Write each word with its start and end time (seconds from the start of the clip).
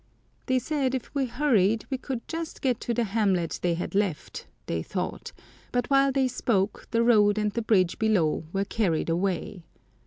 They 0.47 0.57
said 0.57 0.95
if 0.95 1.13
we 1.13 1.27
hurried 1.27 1.85
we 1.91 1.99
could 1.99 2.27
just 2.27 2.63
get 2.63 2.79
to 2.79 2.93
the 2.95 3.03
hamlet 3.03 3.59
they 3.61 3.75
had 3.75 3.93
left, 3.93 4.47
they 4.65 4.81
thought; 4.81 5.31
but 5.71 5.91
while 5.91 6.11
they 6.11 6.27
spoke 6.27 6.87
the 6.89 7.03
road 7.03 7.37
and 7.37 7.51
the 7.51 7.61
bridge 7.61 7.99
below 7.99 8.43
were 8.51 8.65
carried 8.65 9.09
away. 9.11 9.63